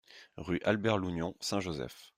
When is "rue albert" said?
0.35-0.97